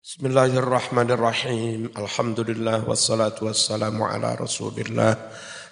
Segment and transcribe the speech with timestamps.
[0.00, 1.92] Bismillahirrahmanirrahim.
[1.92, 5.12] Alhamdulillah wassalatu wassalamu ala Rasulillah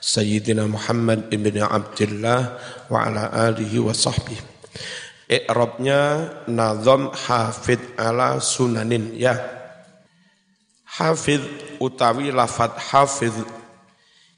[0.05, 2.61] Sayyidina Muhammad ibn Abdullah
[2.93, 4.45] wa ala alihi wa sahbihi.
[5.33, 9.33] I'rabnya nazam hafid ala sunanin ya.
[10.85, 11.41] Hafid
[11.81, 13.33] utawi lafad hafid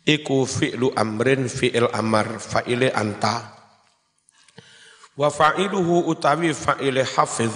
[0.07, 3.59] iku fi'lu amrin fi'il amar fa'ile anta.
[5.18, 7.50] Wa fa'iluhu utawi fa'ile hafid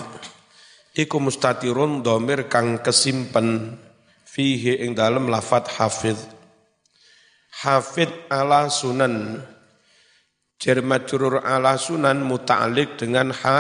[0.95, 3.77] iku mustatirun domir kang kesimpen
[4.25, 6.19] fihi ing dalam lafat hafid
[7.65, 9.41] hafid ala sunan.
[10.61, 13.59] Jar majrur ala sunan muta'alliq dengan ha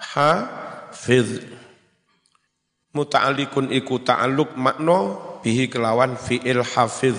[0.00, 1.44] hafid
[2.96, 7.14] muta'alliqun iku ta'alluq makna bihi kelawan fi'il hafid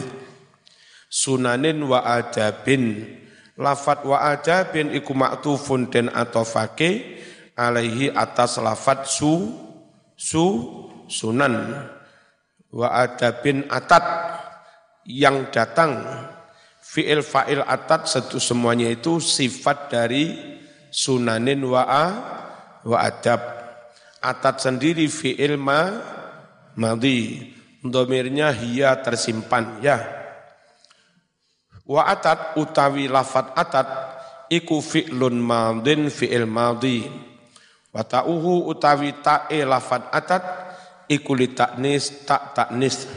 [1.08, 3.16] sunanin wa adabin.
[3.58, 7.22] Lafat wa adabin iku maktufun den atofake
[7.58, 9.50] alaihi atas lafat su
[10.14, 10.46] su
[11.10, 11.74] sunan.
[12.70, 14.06] Wa adabin atat
[15.10, 16.06] yang datang.
[16.88, 20.32] Fi'il fa'il atat satu semuanya itu sifat dari
[20.88, 22.06] sunanin wa a,
[22.86, 23.42] wa adab.
[24.24, 25.98] Atat sendiri fi'il ma
[26.78, 27.54] madhi.
[27.88, 30.00] Domirnya hiya tersimpan ya.
[31.88, 33.88] Wa atat utawi lafat atat
[34.52, 37.27] iku fi'lun madin fi'il madhi
[37.98, 40.46] Wa ta'uhu utawi ta'e lafad atat
[41.10, 43.10] iku li taknis tak taknis.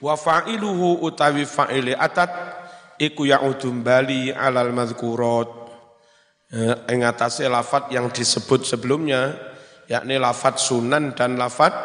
[0.00, 2.32] Wa fa'iluhu utawi fa'ile atat
[2.96, 5.52] iku ya'udum bali alal madhkurat.
[6.88, 9.36] Ing atase lafad yang disebut sebelumnya
[9.84, 11.76] yakni lafad sunan dan lafad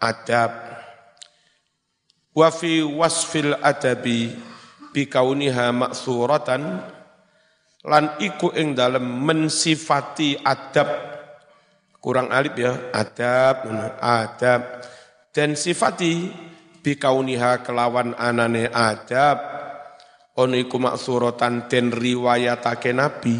[0.00, 0.80] adab.
[2.32, 4.32] Wa fi wasfil adabi
[4.96, 6.95] bi kauniha maksuratan
[7.84, 10.88] lan iku ing dalem mensifati adab.
[12.00, 13.66] Kurang alif ya adab
[14.00, 14.62] adab.
[15.34, 16.30] Dan sifati
[16.80, 19.36] bikauniha kelawan anane adab.
[20.36, 23.36] Ono iku maksuratan riwayatake nabi.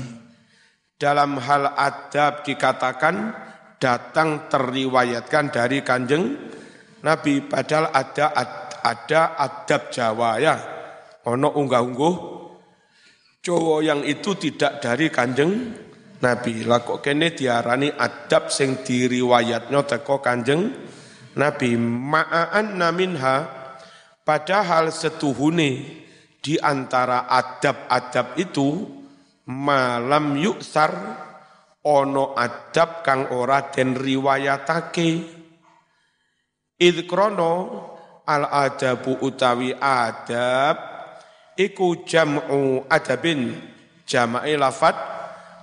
[0.97, 3.33] Dalam hal adab dikatakan
[3.77, 6.37] datang terriwayatkan dari kanjeng
[7.05, 7.45] nabi.
[7.45, 8.33] Padahal ada
[8.83, 10.57] ada adab Jawa ya.
[11.29, 12.36] Ono unggah-ungguh
[13.47, 15.71] Jawa yang itu tidak dari kanjeng
[16.19, 16.67] Nabi.
[16.67, 20.75] Lah kok kene diarani adab sing diriwayatnya teko kanjeng
[21.39, 21.79] Nabi.
[21.79, 23.47] Ma'an naminha
[24.27, 26.03] padahal setuhune
[26.43, 28.83] di antara adab-adab itu
[29.47, 30.91] malam yuksar
[31.87, 35.11] ono adab kang ora den riwayatake.
[36.83, 37.55] Idkrono
[38.27, 40.96] al adabu utawi adab
[41.57, 43.57] iku jam'u adabin.
[44.07, 44.95] Jama'i lafat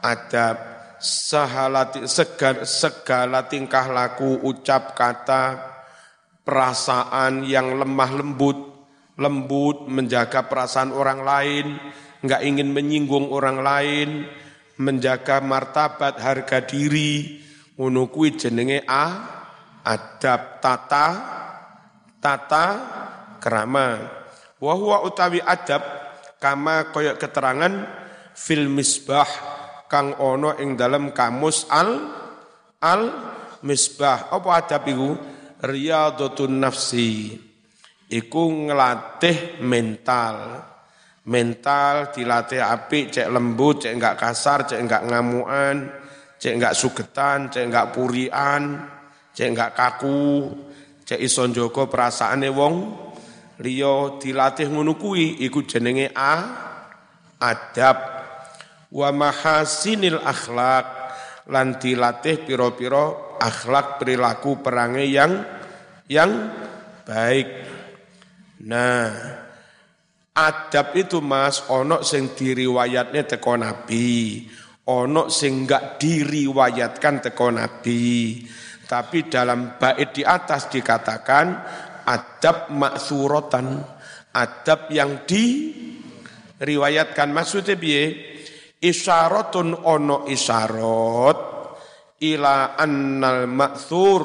[0.04, 0.74] adab.
[1.04, 5.60] Sahalati segala, segala tingkah laku ucap kata
[6.48, 8.88] perasaan yang lemah lembut
[9.20, 11.76] lembut menjaga perasaan orang lain
[12.24, 14.10] enggak ingin menyinggung orang lain
[14.80, 17.44] menjaga martabat harga diri.
[17.74, 18.08] Ngono
[18.40, 19.06] jenenge a
[19.84, 21.08] adab tata
[22.22, 22.68] tata
[23.44, 24.23] kerama
[24.64, 25.84] Wahwa utawi adab
[26.40, 27.74] kama koyok keterangan
[28.32, 29.28] fil misbah
[29.92, 32.00] kang ono ing dalam kamus al
[32.80, 33.02] al
[33.68, 34.32] misbah.
[34.32, 35.12] Apa adab iku?
[35.60, 37.36] Riyadhatun nafsi.
[38.08, 40.64] Iku ngelatih mental.
[41.24, 45.88] Mental dilatih api, cek lembut, cek enggak kasar, cek enggak ngamuan,
[46.36, 48.92] cek enggak sugetan, cek enggak purian,
[49.32, 50.52] cek enggak kaku,
[51.08, 52.76] cek ison joko perasaane wong
[53.62, 56.34] liya dilatih ngono kuwi iku jenenge a
[57.38, 57.98] adab
[58.90, 60.86] wa mahasinil akhlak
[61.52, 65.44] lan dilatih pira-pira akhlak perilaku perangai yang
[66.08, 66.32] yang
[67.04, 67.48] baik.
[68.64, 69.12] Nah,
[70.32, 74.48] adab itu Mas ono sing diriwayatnya teko Nabi,
[74.88, 78.40] ono sing enggak diriwayatkan teko Nabi.
[78.84, 81.46] Tapi dalam bait di atas dikatakan
[82.08, 83.84] adab maksurotan,
[84.34, 88.16] adab yang diriwayatkan maksudnya biye
[88.84, 91.38] isyaratun ono isyarat
[92.24, 94.24] ila annal maksur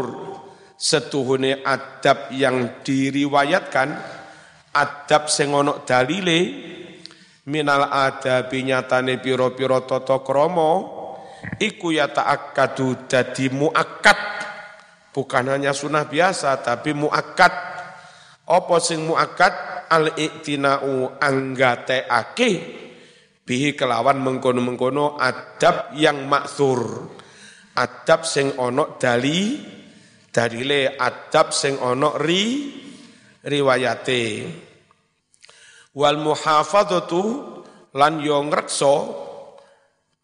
[0.79, 3.89] setuhune adab yang diriwayatkan
[4.79, 6.41] adab sing ono dalile
[7.51, 10.71] minal adabi nyatane piro-piro toto kromo
[11.59, 14.38] iku ya ta'akkadu dadi muakkad
[15.13, 17.53] bukan hanya sunnah biasa tapi muakkad.
[18.49, 19.77] Apa sing muakkad?
[19.89, 22.51] Al iktinau anggateake
[23.49, 27.09] bihi kelawan mengkono-mengkono adab yang maksur.
[27.73, 29.57] Adab sing ono dali
[30.29, 32.69] dalile adab sing ana ri
[33.41, 34.25] riwayate.
[35.97, 37.23] Wal muhafadzatu
[37.97, 38.95] lan yo ngrekso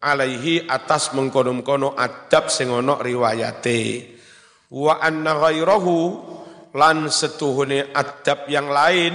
[0.05, 4.14] alaihi atas mengkono-kono adab sing ana riwayate
[4.73, 5.97] wa anna ghairahu
[6.75, 9.13] lan setuhune adab yang lain.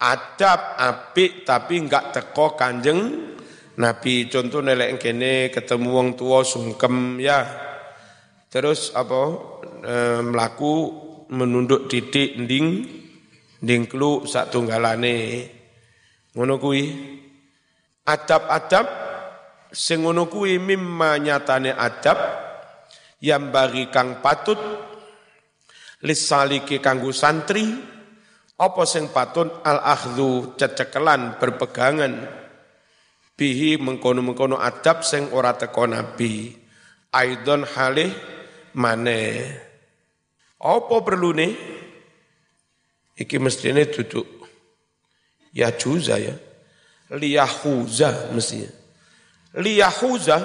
[0.00, 3.00] Adab apik tapi enggak teko kanjeng
[3.76, 4.32] Nabi.
[4.32, 7.44] Contoh nelek kene ketemu wong tua sungkem ya.
[8.48, 9.22] Terus apa
[9.84, 9.94] e,
[10.24, 10.74] melaku
[11.30, 12.66] menunduk titik nding
[13.60, 15.44] nding klu sak tunggalane.
[16.32, 16.84] Ngono kuwi.
[18.08, 18.86] Adab-adab
[19.68, 22.18] sing ngono kuwi mimma nyatane adab
[23.20, 24.58] yang bagi kang patut
[26.04, 27.68] lisaliki kanggo santri
[28.60, 32.12] apa sing patut al akhdhu cecekelan berpegangan.
[33.32, 36.52] Bihi mengkono-mengkono adab sing ora teko nabi.
[37.08, 38.12] Aidon halih
[38.76, 39.48] mane.
[40.60, 41.52] Apa perlu nih
[43.16, 44.28] iki mestine duduk.
[45.56, 46.36] Ya juza ya.
[47.16, 48.68] Liyahuza mestinya.
[49.56, 50.36] Liyahuza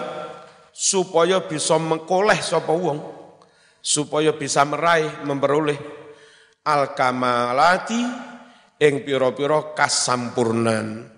[0.76, 3.00] supaya bisa mengkoleh sapa wong.
[3.80, 5.80] Supaya bisa meraih memperoleh
[6.68, 8.02] al kamalati
[8.82, 11.16] ing pira-pira kasampurnan.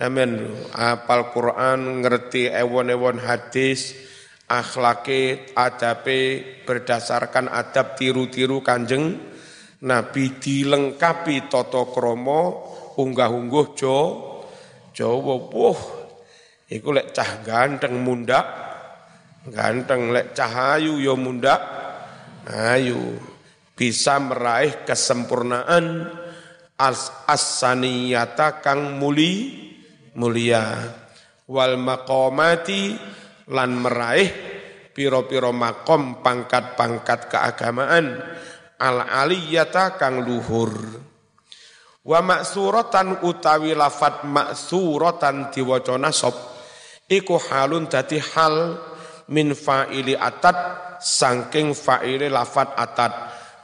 [0.00, 0.30] Amin.
[0.74, 3.94] Apal Quran, ngerti ewon-ewon hadis,
[4.48, 9.20] akhlaki, adabe, berdasarkan adab tiru-tiru kanjeng,
[9.84, 12.42] Nabi dilengkapi toto kromo,
[12.96, 13.98] unggah-ungguh jo,
[14.96, 15.80] Jawa, wuh,
[16.66, 18.69] iku lek cah ganteng mundak,
[19.48, 21.60] ganteng lek cahayu yo mundak,
[22.44, 23.16] ayu,
[23.72, 26.16] bisa meraih kesempurnaan.
[26.80, 29.52] As-saniyata kang muli,
[30.16, 30.80] mulia.
[31.44, 32.96] Wal maqamati
[33.52, 34.28] lan meraih
[34.96, 38.16] piro-piro makom pangkat-pangkat keagamaan.
[38.80, 40.72] Al aliyata kang luhur.
[42.00, 46.32] Wa maksuratan utawi lafat maksuratan diwaca nasab
[47.12, 48.80] iku halun dadi hal
[49.30, 53.12] min fa'ili atat sangking fa'ili lafat atat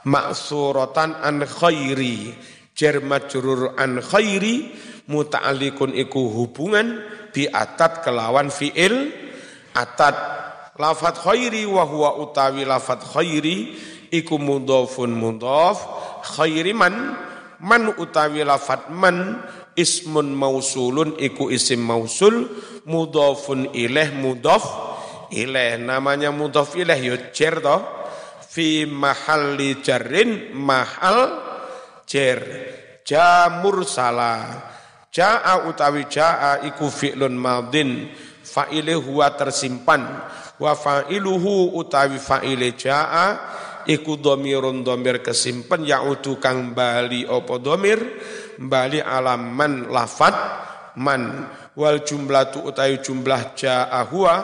[0.07, 2.31] maksuratan an khairi
[2.71, 4.71] jar majrur an khairi
[5.11, 7.03] muta'alliqun iku hubungan
[7.35, 9.11] bi atat kelawan fiil
[9.75, 10.15] atat
[10.79, 13.75] lafat khairi wa huwa utawi lafat khairi
[14.13, 15.83] iku mudhafun mudhaf
[16.37, 17.17] khairi man
[17.59, 19.41] man utawi lafat man
[19.75, 22.47] ismun mausulun iku isim mausul
[22.87, 24.86] mudhafun ilaih mudhaf
[25.31, 27.77] ilaih namanya mudhaf ilaih jar to.
[28.47, 31.45] Fi mahalli jarrin mahal
[32.09, 32.41] jar
[33.05, 34.77] jamur salah
[35.17, 38.05] Ja'a utawi ja'a iku fi'lun madin.
[38.45, 40.05] Fa'ile huwa tersimpan.
[40.61, 43.25] Wa fa'iluhu utawi fa'ile ja'a
[43.89, 47.97] iku domirun domir kesimpan ya'udu kang bali opo domir?
[48.61, 50.35] Bali alaman lafat
[51.01, 51.49] man.
[51.73, 54.35] Wal jumlah tu utawi jumlah ja'a huwa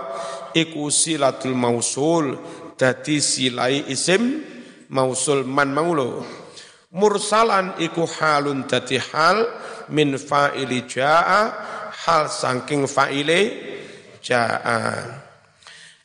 [0.53, 2.37] iku silatul mausul
[2.77, 4.41] dadi silai isim
[4.89, 6.25] mausul man maulo
[6.93, 9.49] mursalan iku halun dadi hal
[9.89, 11.41] min fa'ili ja'a
[12.05, 13.41] hal saking fa'ile
[14.23, 14.79] ja'a.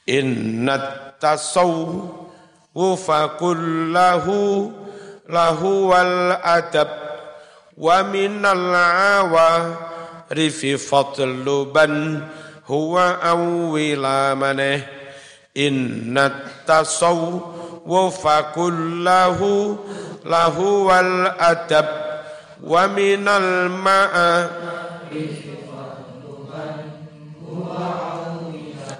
[0.09, 4.73] Inna tasawwufa kullahu
[5.29, 6.89] lahu wal adab
[7.77, 9.77] wa minal awa
[10.33, 12.25] rifi fadluban
[12.69, 14.83] huwa awwila maneh
[15.55, 16.31] inna
[16.67, 19.79] tasawwufa kullahu
[20.25, 21.87] lahu wal adab
[22.63, 24.49] wa minal ma'a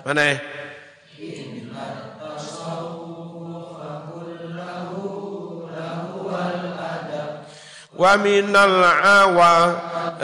[0.05, 0.37] mana ya?
[7.99, 9.53] wa minal awa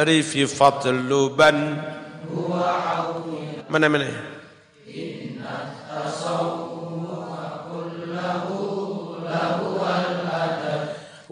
[0.07, 1.83] rifi fadluban
[3.75, 4.07] mana mana?
[4.87, 5.75] Inna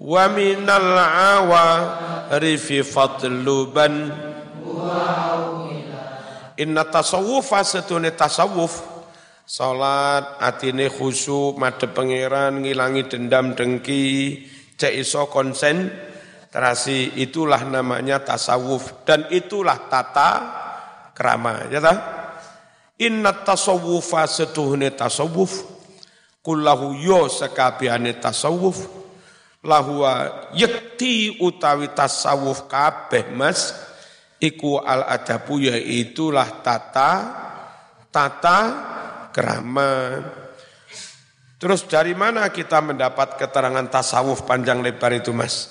[0.02, 4.10] wa minal awarifi fadluban
[6.58, 8.82] inna tasawufa setune tasawuf
[9.46, 14.42] salat atine khusyuk madhep pangeran ngilangi dendam dengki
[14.74, 16.10] cek iso konsen.
[16.52, 20.30] Terasi itulah namanya tasawuf dan itulah tata
[21.16, 22.21] krama ya ta
[23.02, 25.66] inna tasawufa setuhune tasawuf
[26.42, 28.86] kullahu yo sekabehane tasawuf
[29.62, 33.90] lahua yakti utawi tasawuf kabeh mas.
[34.42, 37.10] Iku al adabu yaitulah tata
[38.10, 38.58] tata
[39.30, 40.18] kerama
[41.62, 45.70] Terus dari mana kita mendapat keterangan tasawuf panjang lebar itu mas?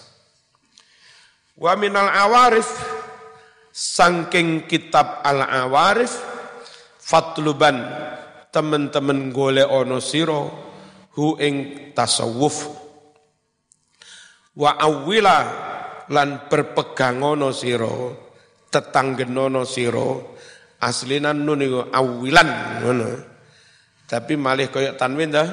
[1.60, 2.64] Wa minal awarif
[3.76, 6.31] sangking kitab al awarif
[7.02, 7.82] fatluban
[8.54, 10.42] temen-temen gole ono siro
[11.18, 12.80] hu ing tasawuf.
[14.52, 15.38] Wa awila
[16.12, 17.96] lan berpegangono siro
[18.68, 20.38] tetanggenono siro
[20.84, 22.50] aslinan nun awilan
[22.84, 23.10] ngono.
[24.06, 25.48] Tapi malih koyok tanwin dah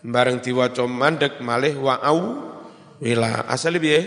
[0.00, 2.20] bareng diwaca mandek malih wa au
[3.04, 4.00] wila asale piye?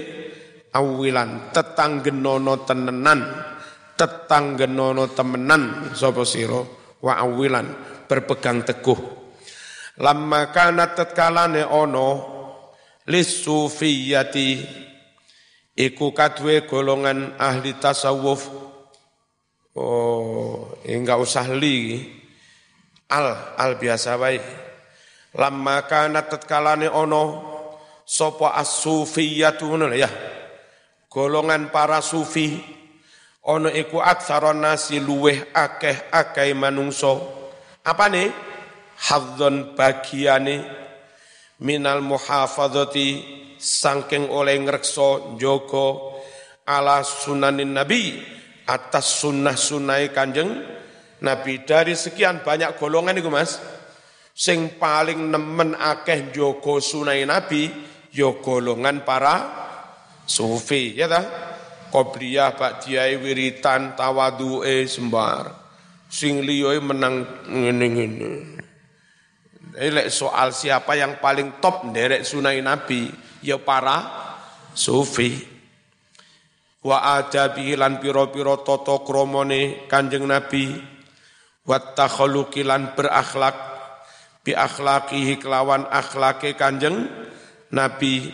[0.69, 3.25] Awilan tetanggenono tenenan
[3.99, 6.63] tetanggenono temenan sapa sira
[7.03, 7.67] wa awilan
[8.07, 9.19] berpegang teguh.
[9.99, 12.09] Lamma kana tatkalane ono
[13.03, 14.49] lisufiyati
[15.75, 18.47] iku kadwe golongan ahli tasawuf.
[19.75, 21.99] Oh enggak usah li
[23.11, 24.43] al al biasa baik
[25.37, 27.21] Lama kana tatkalane ono
[28.01, 30.09] sapa as-sufiyatu ya.
[31.05, 32.78] Golongan para sufi
[33.47, 37.13] ono iku aksaron nasi luweh akeh akeh manungso.
[37.85, 38.27] Apa nih?
[38.99, 40.59] Hadzon bagiane
[41.63, 43.07] minal muhafadzati
[43.55, 46.19] sangking oleh ngrekso joko
[46.67, 48.19] ala sunanin nabi
[48.67, 50.79] atas sunnah sunai kanjeng
[51.19, 53.59] Nabi dari sekian banyak golongan itu mas
[54.31, 57.67] sing paling nemen akeh joko sunai nabi
[58.15, 59.35] ya golongan para
[60.23, 61.48] sufi ya ta
[61.89, 65.53] qobliyah ba'diyah wiritan tawadu'e sembar.
[66.09, 68.57] Sing liyoe menang ngene-ngene.
[69.77, 73.13] Lek soal siapa yang paling top derek sunai nabi
[73.45, 74.01] ya para
[74.73, 75.37] sufi.
[76.81, 80.73] Wa adabihi lan piro-piro toto kromone kanjeng nabi.
[81.67, 83.69] Wa takhaluqi lan berakhlak
[84.41, 87.05] bi akhlaqihi kelawan akhlake kanjeng
[87.69, 88.33] Nabi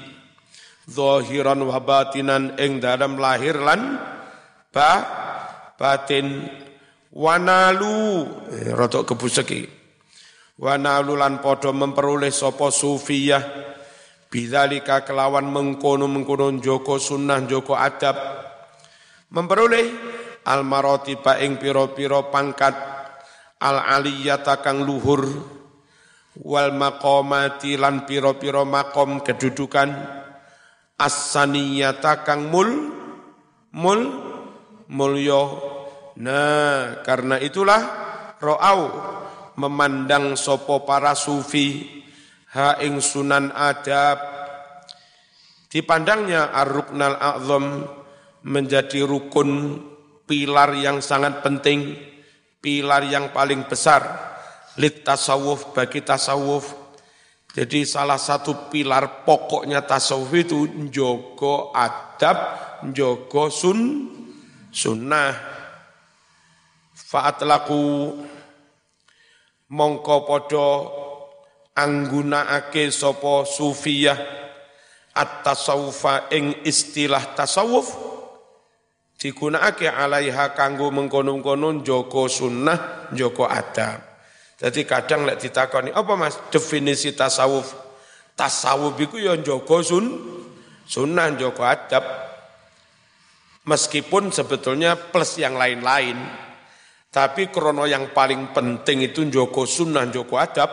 [0.86, 3.98] zahiran wa batinan ing dalam lahir lan
[4.70, 4.92] ba
[5.78, 6.62] batin.
[7.16, 9.64] Wanalu eh, rotok kebuseki
[10.60, 13.72] wanalu lan podo memperoleh sopo sufiyah.
[14.28, 18.20] Bidzalika kelawan mengkono mengkono joko sunnah joko adab.
[19.32, 19.88] Memperoleh
[20.44, 22.76] al marotiba ing piro-piro pangkat.
[23.64, 25.24] Al aliyata kang luhur.
[26.36, 29.88] Wal maqamati lan piro-piro makom kedudukan
[30.96, 32.70] as-saniyata kang mul
[33.76, 34.02] mul
[34.92, 35.44] mulyo
[36.20, 37.82] nah karena itulah
[38.40, 38.82] ro'au
[39.60, 41.84] memandang sopo para sufi
[42.56, 44.18] ha ing sunan adab
[45.68, 47.66] dipandangnya ar-ruknal a'zam
[48.48, 49.82] menjadi rukun
[50.24, 52.00] pilar yang sangat penting
[52.64, 54.34] pilar yang paling besar
[54.76, 56.85] lit tasawuf bagi tasawuf.
[57.56, 62.38] Jadi salah satu pilar pokoknya tasawuf itu njogo adab,
[62.84, 64.12] njogo sun,
[64.76, 65.32] sunnah.
[66.92, 68.12] Fa'atlaku
[69.72, 70.68] mongko podo
[71.80, 74.20] ake sopo sufiyah
[75.16, 77.88] at-tasawufa ing istilah tasawuf
[79.16, 84.15] digunakake alaiha kanggo mengkonon-konon joko sunnah, joko adab.
[84.56, 87.76] Jadi kadang lek ditakoni, apa Mas definisi tasawuf?
[88.40, 90.06] Tasawuf itu ya njogo sun,
[90.88, 92.04] sunnah njogo adab.
[93.68, 96.16] Meskipun sebetulnya plus yang lain-lain.
[97.12, 100.72] Tapi krono yang paling penting itu njogo sunnah, njogo adab.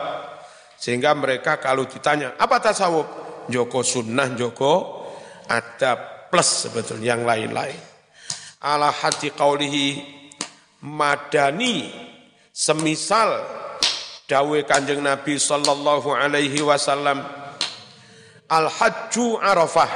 [0.79, 3.07] Sehingga mereka kalau ditanya, apa tasawuf?
[3.51, 5.03] Njogo sunnah, njogo
[5.51, 6.31] adab.
[6.31, 7.79] Plus sebetulnya yang lain-lain.
[8.63, 9.85] Ala hati qawlihi
[10.87, 11.91] madani
[12.51, 13.62] semisal
[14.27, 17.23] dawe kanjeng Nabi sallallahu alaihi wasallam
[18.49, 19.91] al hajju arafah.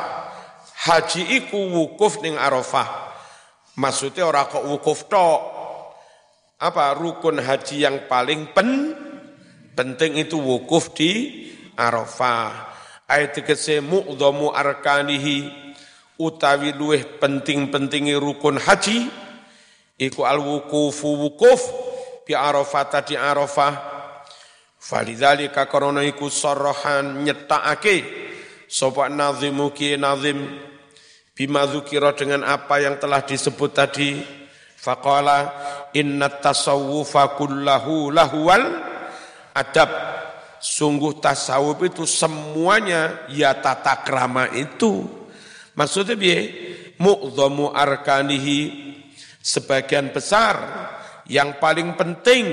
[0.77, 3.11] Haji iku wukuf ning arafah.
[3.77, 5.41] Maksudnya ora kok wukuf tok.
[6.57, 8.95] Apa rukun haji yang paling pen
[9.77, 11.43] penting itu wukuf di
[11.77, 12.71] arafah.
[13.05, 15.65] Ayat tegese mu'dhamu arkanihi.
[16.17, 19.05] Utawi luweh penting-pentingi rukun haji
[20.01, 21.61] iku al wukufu wukuf
[22.25, 23.96] bi arafah tadi arafah
[24.77, 28.05] Falidzalika karena iku sarrahan nyetakake
[28.69, 30.37] sapa nazimu ki nazim
[31.33, 34.21] bima dzukira dengan apa yang telah disebut tadi.
[34.77, 35.51] Faqala
[35.97, 38.63] inna tasawufa kullahu lahwal
[39.57, 39.89] adab.
[40.57, 45.05] Sungguh tasawuf itu semuanya ya tata krama itu.
[45.77, 46.39] Maksudnya biye
[46.97, 48.59] mu'dhamu arkanihi
[49.41, 50.57] sebagian besar
[51.29, 52.45] yang paling penting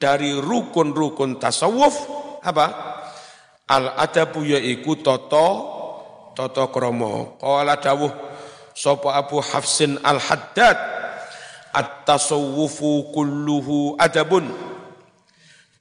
[0.00, 1.94] dari rukun-rukun tasawuf
[2.40, 2.66] apa?
[3.68, 5.46] Al adabu yaiku toto
[6.32, 7.36] toto kromo.
[7.36, 8.10] Qala dawuh
[8.72, 10.78] sapa Abu Hafsin Al Haddad
[11.76, 14.48] at-tasawwufu kulluhu adabun.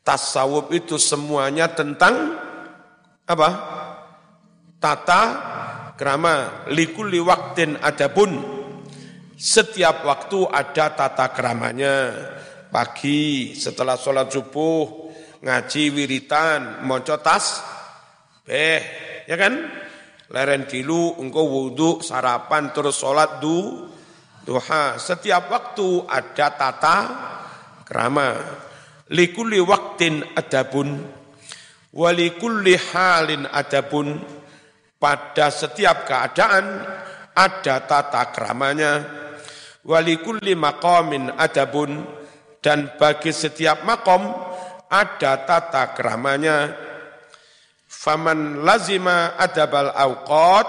[0.04, 2.36] Tasawuf itu semuanya tentang
[3.24, 3.50] apa?
[4.80, 5.22] Tata
[5.96, 8.60] krama likulli waktin adabun.
[9.40, 12.12] Setiap waktu ada tata kramanya.
[12.70, 15.10] Pagi setelah sholat subuh
[15.42, 17.78] ngaji wiritan, moco tas,
[18.50, 18.82] Eh,
[19.30, 19.54] ya kan?
[20.34, 23.86] Leren dilu, engkau wudhu, sarapan, terus sholat du,
[24.42, 24.98] duha.
[24.98, 26.98] Setiap waktu ada tata
[27.86, 28.34] kerama.
[29.14, 30.98] Likulli waktin adabun,
[31.94, 34.18] walikulli halin adabun.
[35.00, 36.84] Pada setiap keadaan
[37.32, 38.94] ada tata keramanya.
[39.86, 42.19] Walikulli maqamin adabun.
[42.60, 44.28] Dan bagi setiap makom
[44.92, 46.76] ada tata keramanya.
[47.90, 50.68] Faman lazima adabal awqat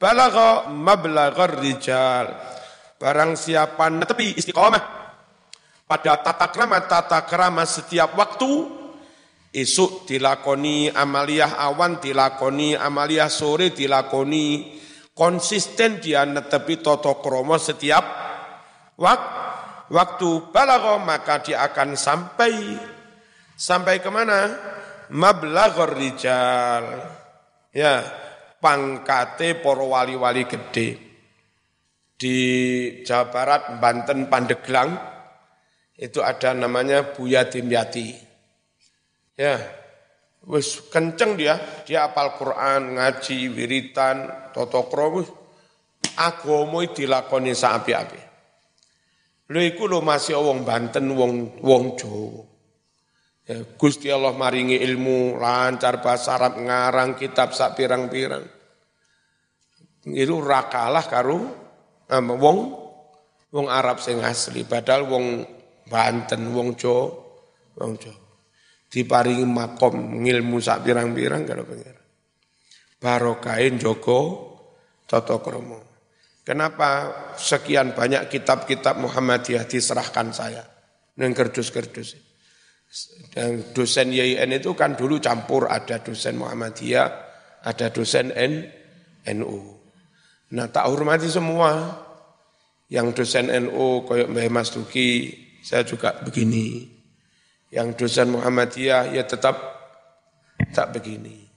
[0.00, 2.32] balagha mablaghar rijal.
[2.96, 5.02] Barang siapa netepi istiqomah
[5.86, 8.50] pada tata krama tata krama setiap waktu
[9.52, 14.78] esuk dilakoni amaliyah awan dilakoni amaliyah sore dilakoni
[15.12, 18.04] konsisten dia netepi toto kromo setiap
[18.96, 19.51] waktu
[19.92, 22.80] waktu balagha maka dia akan sampai
[23.52, 24.40] sampai ke mana?
[25.12, 26.84] mablaghur rijal.
[27.72, 28.04] Ya,
[28.60, 30.88] pangkate para wali-wali gede.
[32.16, 32.36] Di
[33.02, 34.94] Jawa Barat, Banten, Pandeglang,
[35.98, 38.14] itu ada namanya Buya Dimyati.
[39.34, 39.58] Ya,
[40.46, 41.58] wis kenceng dia,
[41.88, 45.26] dia apal Quran, ngaji, wiritan, toto krowus,
[46.20, 48.31] agama dilakoni saapi-api.
[49.52, 52.40] Lho iku lho masih wong Banten, wong wong Jawa.
[53.44, 58.48] Ya, Gusti Allah maringi ilmu lancar bahasa Arab ngarang kitab sak pirang-pirang.
[60.08, 61.38] Itu rakalah karu
[62.08, 62.58] um, wong
[63.52, 65.26] wong Arab sing asli padahal wong
[65.82, 67.12] Banten, wong Jawa,
[67.76, 68.24] wong Jawa.
[68.88, 72.00] Diparingi makom ngilmu sak pirang-pirang kalau pengira.
[72.96, 74.18] Barokain Joko
[75.04, 75.91] Toto Kromo.
[76.42, 80.66] Kenapa sekian banyak kitab-kitab Muhammadiyah diserahkan saya?
[81.22, 82.18] Neng kerdus-kerdus.
[83.32, 87.08] Dan dosen YIN itu kan dulu campur, ada dosen Muhammadiyah,
[87.62, 88.66] ada dosen N,
[89.38, 89.82] NU.
[90.52, 92.02] Nah tak hormati semua.
[92.92, 95.32] Yang dosen NU koyok Mbah Mas Duki,
[95.64, 96.84] saya juga begini.
[97.72, 99.56] Yang dosen Muhammadiyah ya tetap
[100.76, 101.48] tak begini.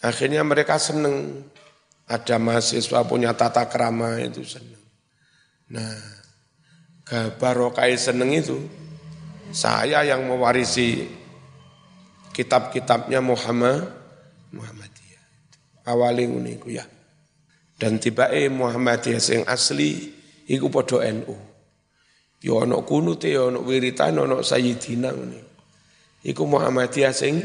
[0.00, 1.44] Akhirnya mereka seneng.
[2.10, 4.82] Ada mahasiswa punya tata kerama itu seneng.
[5.70, 5.94] Nah,
[7.38, 8.58] barokai seneng itu
[9.54, 11.06] saya yang mewarisi
[12.34, 13.86] kitab-kitabnya Muhammad
[14.50, 15.24] Muhammadiyah.
[15.86, 16.82] Awali niku ya.
[17.78, 20.10] Dan tiba-tiba Muhammadiyah sing asli
[20.50, 21.38] iku padha NU.
[22.42, 25.40] Ya ana kunute ya ana wiritan ana sayyidina ngene.
[26.26, 27.38] Iku Muhammadiyah sing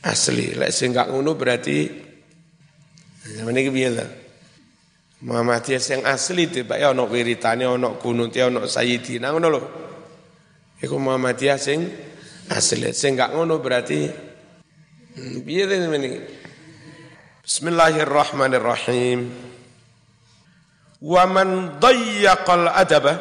[0.00, 0.56] asli.
[0.56, 2.08] Lek sing gak ngono berarti
[3.46, 4.06] meniki piye ta?
[5.20, 9.60] Muhammadiyah sing asli tiba-tiba ana wiritane ana kunute ana sayyidina ngono lho.
[10.80, 11.84] Iku Muhammadiyah sing
[12.48, 12.88] asli.
[12.96, 14.08] Sing gak ngono berarti
[15.14, 16.10] hmm, piye ini?
[17.44, 19.28] Bismillahirrahmanirrahim.
[21.00, 23.14] Wa man dayyaqal adaba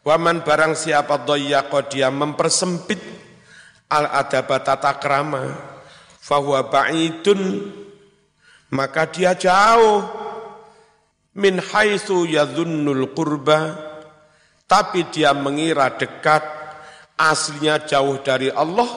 [0.00, 3.00] wa man barang siapa dayyaqa dia mempersempit
[3.92, 5.52] al adaba tata krama
[6.20, 7.40] fahuwa ba'idun
[8.74, 10.02] maka dia jauh.
[11.38, 13.90] Min haitsu yadhunnul qurba.
[14.66, 16.62] Tapi dia mengira dekat.
[17.20, 18.88] Aslinya jauh dari Allah,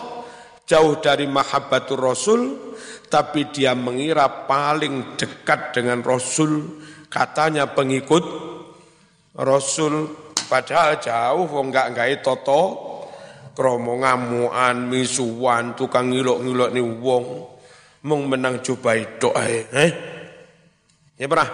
[0.63, 2.55] jauh dari mahabbatur Rasul,
[3.11, 6.79] tapi dia mengira paling dekat dengan Rasul,
[7.11, 8.23] katanya pengikut
[9.35, 10.07] Rasul,
[10.47, 12.63] padahal jauh wong enggak enggak toto,
[13.51, 17.25] kromo ngamuan, misuan, tukang ngilok-ngilok ni wong,
[18.03, 19.91] mung menang coba itu eh.
[21.15, 21.49] Ya pernah?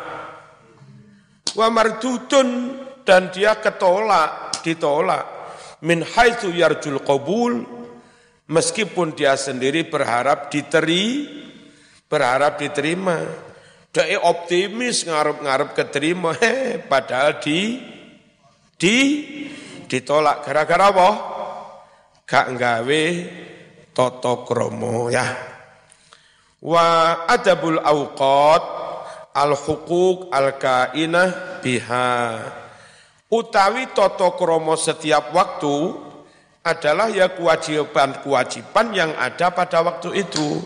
[1.54, 2.50] Wa mardudun
[3.06, 5.26] dan dia ketolak, ditolak.
[5.86, 7.64] Min haitsu yarjul qabul
[8.50, 11.28] meskipun dia sendiri berharap diteri
[12.10, 13.18] berharap diterima.
[13.90, 17.82] Dia optimis ngarep-ngarep keterima he, padahal di
[18.78, 18.98] di
[19.90, 20.46] ditolak.
[20.46, 21.10] Gara-gara apa?
[22.30, 23.04] Gak nggawe
[23.90, 25.49] toto kromo ya
[26.60, 28.63] wa adabul awqat
[29.36, 32.43] al hukuk al kainah biha
[33.30, 36.10] utawi toto kromo setiap waktu
[36.65, 40.60] adalah ya kewajiban-kewajiban yang ada pada waktu itu.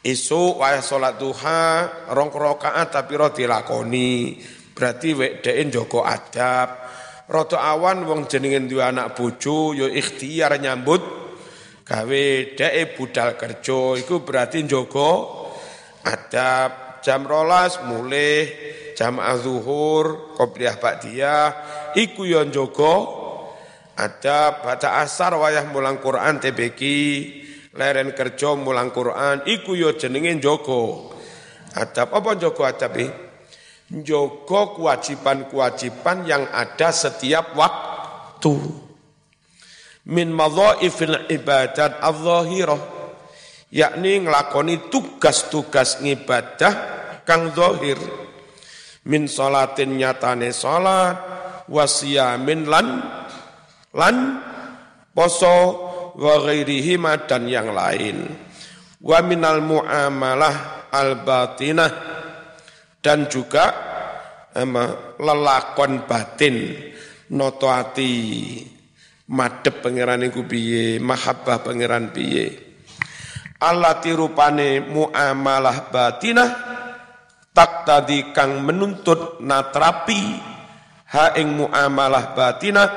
[0.00, 4.40] Isu wayah sholat duha, rong rokaat tapi roti lakoni.
[4.72, 6.88] Berarti wekdein joko adab.
[7.28, 11.19] Roto awan wong jenengin dua anak bojo yo ya ikhtiar nyambut
[11.90, 12.24] gawe
[12.54, 15.10] dee budal kerja iku berarti joko
[16.06, 16.86] adab.
[17.00, 18.44] Jam rolas mulai
[18.92, 21.46] jam zuhur qobliyah ba'diyah
[21.96, 22.94] iku yo ya joko
[23.96, 24.62] adab.
[24.62, 26.82] Baca asar wayah mulang Quran TBK
[27.74, 31.10] leren kerja mulang Quran iku yo ya jenengin joko
[31.74, 32.12] adab.
[32.14, 33.08] Apa joko adab ini
[33.90, 38.54] Jogo kewajiban-kewajiban yang ada setiap waktu.
[40.08, 42.80] Min madhaifil ibadat al-zahirah.
[43.70, 46.74] Yakni ngelakoni tugas-tugas ngibadah
[47.22, 48.00] kang zahir.
[49.06, 51.16] Min salatin nyatane salat,
[51.70, 52.86] wasiyamin lan
[53.94, 54.16] lan
[55.14, 55.56] poso
[56.18, 56.98] wa ghairihi
[57.30, 58.26] dan yang lain.
[59.00, 61.92] Wa minal muamalah al-batinah
[63.00, 63.72] dan juga
[64.52, 66.76] ema, lelakon batin
[67.32, 67.70] noto
[69.30, 70.98] madep pangeran iku piye?
[70.98, 72.58] Mahabbah pangeran piye?
[73.62, 76.50] Allah tirupane muamalah batinah
[77.54, 80.50] tak tadi kang menuntut natrapi.
[81.10, 82.88] Ha ing muamalah batinah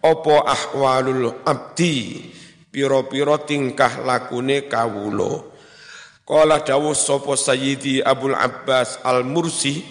[0.00, 2.32] opo ahwalul abdi?
[2.74, 5.54] Piro-piro tingkah lakune kawulo
[6.26, 9.84] Qala dawuh sapa Sayyidi Abdul Abbas Al-Mursi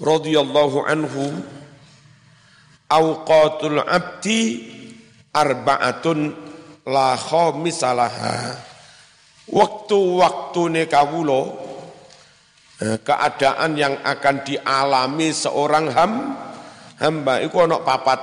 [0.00, 1.57] radhiyallahu anhu
[2.88, 4.64] awqatul abdi
[5.32, 6.32] arba'atun
[6.88, 8.36] la khamisalaha
[9.48, 11.42] waktu-waktu kawula
[12.84, 16.12] eh, keadaan yang akan dialami seorang ham
[17.00, 18.20] hamba itu ana papat.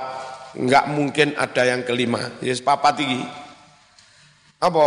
[0.56, 2.32] Enggak mungkin ada yang kelima.
[2.40, 3.20] Yes papat iki.
[4.56, 4.86] Apa?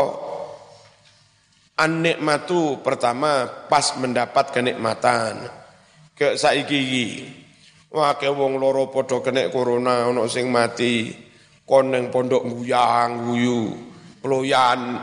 [1.77, 5.45] An-nikmatu pertama pas mendapat kenikmatan.
[6.17, 6.81] Ke saiki
[7.89, 11.09] Wah ke wong loro padha kena corona ana sing mati.
[11.65, 13.73] Koneng pondok guyang guyu.
[14.21, 15.01] Peloyan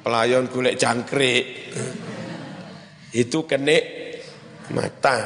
[0.00, 1.44] pelayon golek jangkrik.
[3.12, 3.84] Itu kenik
[4.72, 5.16] mata,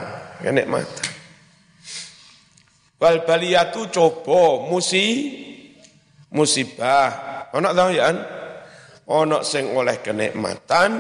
[0.43, 1.07] kenik mata.
[2.99, 5.07] Wal baliyatu coba musi
[6.35, 7.09] musibah.
[7.55, 8.11] Ana tahu ya?
[9.11, 10.91] Ono sing oleh kenikmatan,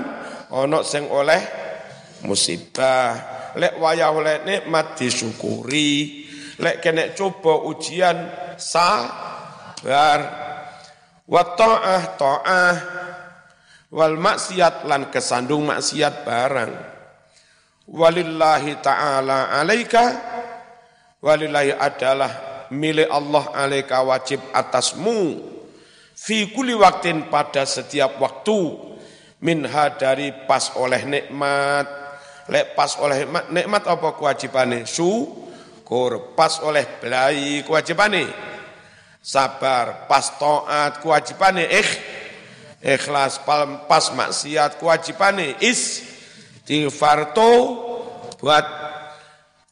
[0.50, 1.38] ono sing oleh
[2.26, 3.39] musibah.
[3.58, 6.22] Lek wayah oleh nikmat disyukuri,
[6.62, 10.20] lek kena coba ujian sabar.
[11.26, 12.76] Wa ta'ah ta'ah.
[13.90, 16.72] Wal maksiat lan kesandung maksiat barang.
[17.90, 20.04] Walillahi ta'ala alaika.
[21.18, 22.32] Walillahi adalah
[22.70, 25.42] milik Allah alaika wajib atasmu.
[26.14, 28.90] Fi kuli waktin pada setiap waktu.
[29.42, 31.99] Minha dari pas oleh nikmat
[32.48, 34.88] lek pas oleh nikmat, apa kewajibane?
[34.88, 38.24] Syukur pas oleh belai kewajibane.
[39.20, 41.68] Sabar pas taat kewajibane.
[41.68, 41.90] Ikh
[42.80, 43.44] ikhlas
[43.84, 45.60] pas maksiat kewajibane.
[45.60, 46.10] Is
[46.70, 47.34] istighfar
[48.38, 48.66] buat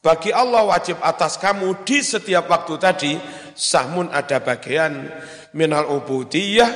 [0.03, 3.13] bagi Allah wajib atas kamu di setiap waktu tadi
[3.55, 5.07] sahmun ada bagian
[5.55, 6.67] minal ubudiyah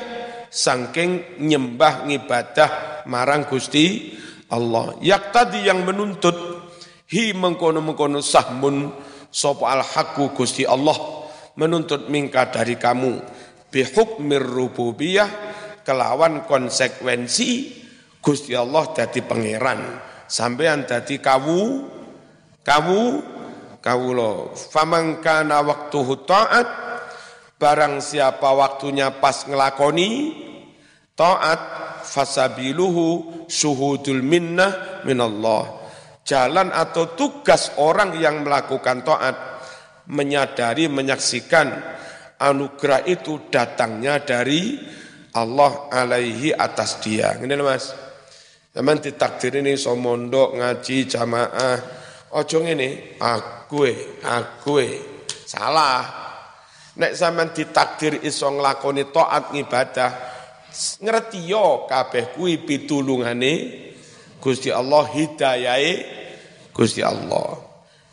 [0.47, 4.15] sangking nyembah ngibadah marang Gusti
[4.53, 4.93] Allah.
[5.01, 6.37] Yak tadi yang menuntut
[7.09, 8.93] hi mengkono-mengkono sahmun
[9.33, 10.97] sopo al haqqu Gusti Allah
[11.57, 13.21] menuntut mingka dari kamu
[13.73, 15.29] bihukmir rububiyah
[15.85, 17.81] kelawan konsekuensi
[18.21, 19.81] Gusti Allah jadi pangeran
[20.29, 21.89] sampean jadi kawu
[22.65, 23.03] kawu
[23.81, 26.69] kawulo famangkana waktu taat
[27.63, 30.35] Barang siapa waktunya pas ngelakoni
[31.15, 35.83] taat fasabiluhu suhudul minnah minallah.
[36.23, 39.37] Jalan atau tugas orang yang melakukan taat
[40.07, 41.71] menyadari menyaksikan
[42.39, 44.79] anugerah itu datangnya dari
[45.35, 47.39] Allah alaihi atas dia.
[47.39, 47.95] Ini Mas.
[48.73, 51.79] Zaman ditakdir ini somondok ngaji jamaah.
[52.33, 53.85] Ojo ini aku
[54.25, 54.75] aku
[55.45, 56.23] salah.
[56.97, 60.11] Nek sampean ditakdir iso nglakoni taat ngibadah,
[60.75, 63.53] ngerti yo kabeh kuwi pitulungane
[64.43, 65.93] Gusti Allah hidayahe
[66.73, 67.61] Gusti Allah.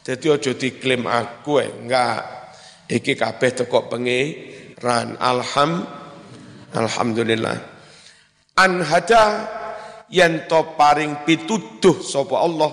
[0.03, 2.21] Jadi aja diklaim aku eh, enggak.
[2.89, 5.15] Iki kabeh teko pengiran.
[5.17, 5.85] Alham
[6.75, 7.57] alhamdulillah.
[8.59, 9.25] An hada
[10.11, 12.71] yen to paring pituduh sapa Allah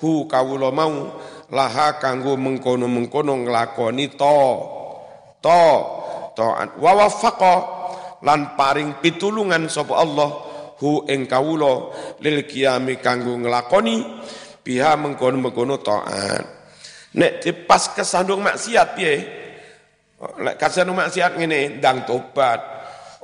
[0.00, 1.20] hu kawula mau
[1.52, 4.38] laha kanggo mengkono-mengkono nglakoni to
[5.44, 5.62] to
[6.36, 7.79] taat wa wafaqa
[8.24, 10.30] lan paring pitulungan sapa Allah
[10.80, 11.92] hu ing kawula
[12.24, 14.00] lil qiyami kanggo nglakoni
[14.64, 16.44] biha mengkono-mengkono taat.
[17.16, 19.14] Nek pas kesandung maksiat piye?
[20.40, 22.60] Lek kesandung maksiat ngene ndang tobat.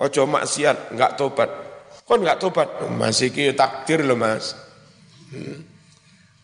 [0.00, 1.50] Ojo maksiat enggak tobat.
[2.04, 2.68] Kon enggak tobat?
[2.92, 4.56] Masih ki takdir lho Mas.
[5.32, 5.76] Hmm.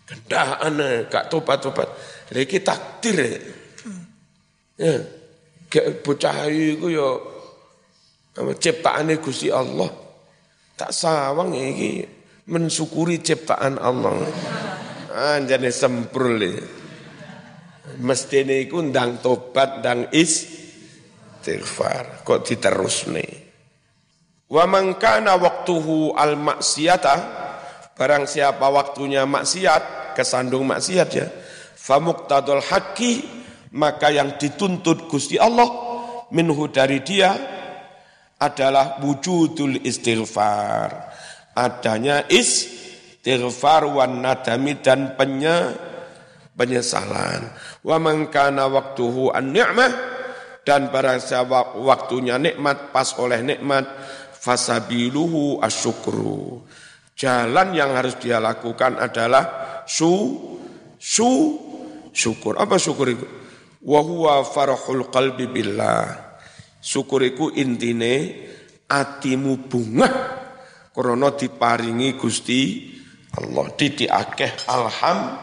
[0.09, 0.77] gendaan
[1.09, 1.89] enggak tobat-tobat.
[2.33, 3.17] Iki takdir
[4.77, 4.93] ya
[5.73, 7.32] Gak bocah iku ya
[8.37, 9.91] ciptaane Gusti Allah.
[10.77, 12.07] Tak sawang iki
[12.49, 14.25] mensyukuri ciptaan Allah.
[15.13, 16.65] Anjane semprul iki.
[18.01, 21.25] Mestine iku ndang tobat ndang istighfar
[22.25, 23.25] kok diterusne.
[24.49, 27.17] Wa man kana waqtuhu al maksiyata
[27.93, 31.29] barang siapa waktunya maksiat kesandung maksiat ya
[31.77, 33.25] famuqtadul haqqi
[33.77, 35.69] maka yang dituntut Gusti Allah
[36.33, 37.37] minhu dari dia
[38.43, 41.15] adalah wujudul istighfar.
[41.55, 45.71] Adanya istighfar wan nadami dan penye,
[46.59, 47.55] penyesalan.
[47.87, 49.93] Wa man kana waktuhu an ni'mah
[50.67, 53.87] dan barang siapa waktunya nikmat pas oleh nikmat
[54.35, 56.67] fasabiluhu asyukru.
[57.15, 60.35] Jalan yang harus dia lakukan adalah su
[60.99, 61.31] su
[62.11, 62.59] syukur.
[62.59, 63.27] Apa syukur itu?
[63.83, 66.22] wa huwa farahul qalbi billah
[66.83, 68.43] syukuriku intine
[68.91, 70.11] atimu bunga
[70.91, 72.91] krana diparingi Gusti
[73.39, 73.71] Allah.
[73.79, 75.39] Didi akeh alham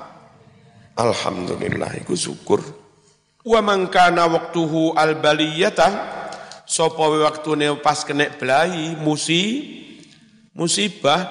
[0.94, 2.62] alhamdulillah iku syukur.
[3.48, 5.88] Wa man kana waqtuhu al baliyata
[6.68, 9.64] sapa waktune pas kena belai musi
[10.54, 11.24] musibah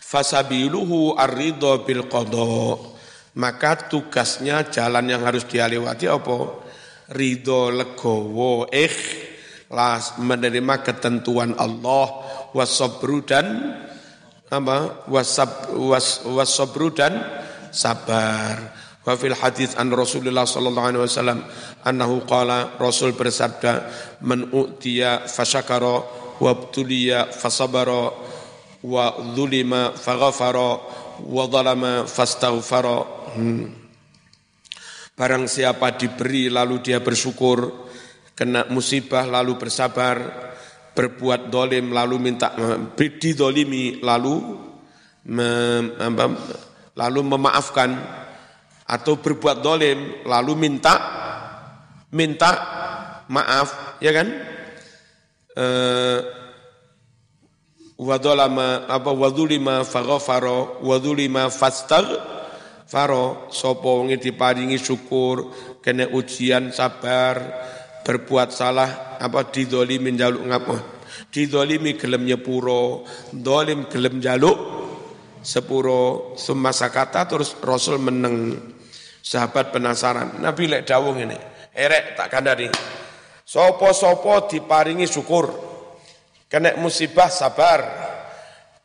[0.00, 2.94] fasabiluhu ar-ridha bil qada.
[3.34, 6.63] Maka tugasnya jalan yang harus dia lewati apa?
[7.12, 8.68] Ridho legowo.
[8.72, 12.06] Ikhlas menerima ketentuan Allah.
[12.54, 13.76] Wasabru dan
[14.46, 15.08] apa?
[15.10, 17.18] Wasab was, wasabru dan
[17.74, 18.72] sabar.
[19.04, 21.44] Wa fil hadis an Rasulullah sallallahu alaihi wasallam
[21.84, 23.90] annahu qala Rasul bersabda
[24.24, 26.00] man utiya fasyakara
[26.40, 28.08] wa btuliya fasabara
[28.80, 29.04] wa
[29.36, 30.70] dzulima faghafara
[31.20, 32.98] wa zalama fastaghfara.
[33.36, 33.83] Hmm.
[35.14, 37.86] Barang siapa diberi lalu dia bersyukur,
[38.34, 40.18] kena musibah lalu bersabar,
[40.90, 42.50] berbuat dolim lalu minta
[42.98, 44.58] didolimi lalu
[45.30, 46.34] mem,
[46.98, 47.90] lalu memaafkan.
[48.84, 50.94] Atau berbuat dolim lalu minta
[52.10, 52.50] minta
[53.30, 54.28] maaf ya kan?
[55.54, 55.66] E,
[57.96, 62.33] wadolama apa wadulima faghfara wadulima fastag
[62.84, 67.40] Faro sopo wonge diparingi syukur, kena ujian sabar,
[68.04, 70.76] berbuat salah apa didolimi jaluk ngapa?
[71.32, 74.84] Didolimi gelem nyepuro, dolim gelem jaluk
[75.44, 78.56] sepuro semasa kata terus Rasul meneng
[79.20, 81.36] sahabat penasaran Nabi lek dawung ini
[81.76, 82.72] erek tak kandani
[83.44, 85.52] sopo-sopo diparingi syukur
[86.48, 87.84] kena musibah sabar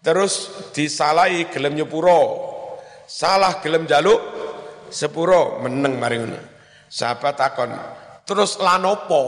[0.04, 2.49] terus disalahi gelem nyepuro
[3.10, 4.22] salah gelem jaluk
[4.94, 6.40] sepuro meneng mari ngono.
[6.90, 7.74] Sahabat takon,
[8.26, 9.22] terus lanopo?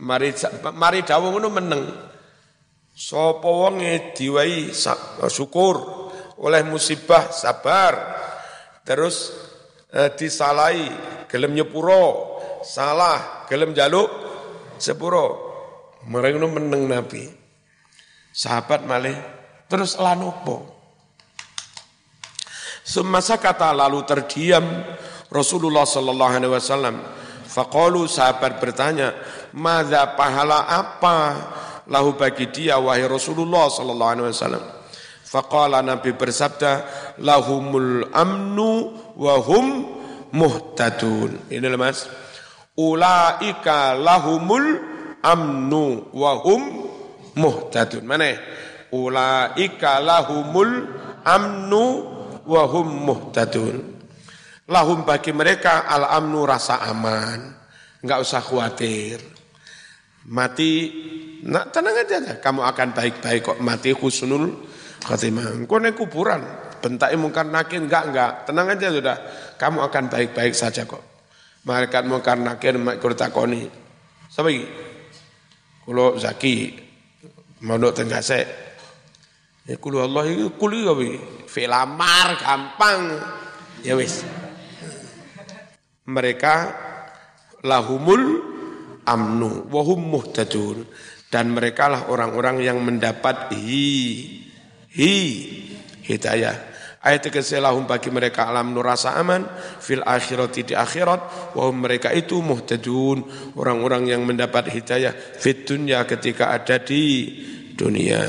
[0.00, 0.32] Mari
[0.76, 1.84] mari dawuh ngono meneng.
[2.94, 4.72] Sapa wonge diwai
[5.28, 5.76] syukur
[6.40, 7.92] oleh musibah sabar.
[8.84, 9.32] Terus
[9.92, 10.88] eh, disalai
[11.28, 14.08] gelem nyepuro, salah gelem jaluk
[14.76, 15.52] sepuro.
[16.04, 17.24] Ngono meneng Nabi.
[18.32, 19.16] Sahabat malih
[19.68, 20.73] terus lanopo?
[22.84, 24.60] Semasa kata lalu terdiam
[25.32, 27.00] Rasulullah sallallahu alaihi wasallam.
[27.48, 29.16] Faqalu sahabat bertanya,
[29.56, 31.16] "Madza pahala apa
[31.88, 34.64] lahu bagi dia wahai Rasulullah sallallahu alaihi wasallam?"
[35.24, 36.72] Faqala Nabi bersabda,
[37.24, 39.66] "Lahumul amnu wa hum
[40.36, 42.04] muhtadun." Ini Mas.
[42.76, 44.82] Ulaika lahumul
[45.24, 46.62] amnu wa hum
[47.38, 48.04] muhtadun.
[48.04, 48.34] Mana?
[48.92, 50.90] Ulaika lahumul
[51.24, 52.13] amnu
[52.46, 53.82] wahum muhtadun.
[54.64, 57.52] Lahum bagi mereka al-amnu rasa aman.
[58.00, 59.20] Enggak usah khawatir.
[60.24, 60.88] Mati,
[61.44, 63.58] nah, tenang aja, kamu akan baik-baik kok.
[63.60, 64.56] Mati husnul
[65.04, 65.68] khatimah.
[65.68, 66.40] Kau naik kuburan,
[66.80, 68.32] bentaknya mungkar nakir, enggak, enggak.
[68.48, 69.16] Tenang aja sudah,
[69.60, 71.04] kamu akan baik-baik saja kok.
[71.68, 72.40] Malaikat mungkar
[73.16, 73.68] takoni.
[74.32, 74.64] Siapa lagi?
[75.84, 76.72] Kulo Zaki,
[77.68, 78.63] mau tenggase,
[79.64, 80.92] Ya kulu Allah itu kulu ya
[81.48, 83.16] Filamar gampang.
[83.80, 84.20] Ya wis.
[86.04, 86.54] Mereka
[87.64, 88.44] lahumul
[89.08, 90.84] amnu wahum muhtadun.
[91.32, 93.88] Dan mereka lah orang-orang yang mendapat hi
[94.92, 95.14] hi
[96.04, 96.76] hidayah.
[97.04, 99.44] Ayat keselahum bagi mereka alam nur rasa aman
[99.76, 103.24] fil akhirati di akhirat wahum mereka itu muhtadun.
[103.56, 107.32] Orang-orang yang mendapat hidayah fit dunya ketika ada di
[107.74, 108.20] dunia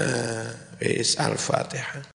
[0.79, 2.05] Is al-Fatihah